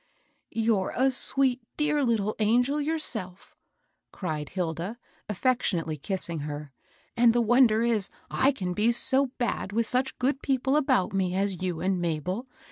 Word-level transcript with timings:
"You're 0.49 0.95
a 0.97 1.11
sweet, 1.11 1.61
dear 1.77 2.03
litde 2.03 2.33
angel 2.39 2.81
yourself 2.81 3.55
1" 4.13 4.19
cried 4.19 4.49
Hilda, 4.49 4.97
affectionately 5.29 5.95
kissing 5.95 6.39
her;" 6.39 6.71
and 7.15 7.33
the 7.33 7.39
wonder 7.41 7.83
is 7.83 8.09
I 8.31 8.51
can 8.51 8.73
be 8.73 8.91
so 8.93 9.27
bad 9.37 9.71
with 9.71 9.85
such 9.85 10.17
good 10.17 10.41
people 10.41 10.75
about 10.75 11.13
me 11.13 11.35
as 11.35 11.61
you 11.61 11.81
and 11.81 12.01
Mabel. 12.01 12.47